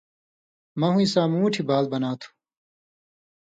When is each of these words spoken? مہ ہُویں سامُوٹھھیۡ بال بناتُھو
مہ 0.79 0.87
ہُویں 0.91 1.09
سامُوٹھھیۡ 1.13 1.67
بال 1.69 1.85
بناتُھو 1.91 2.29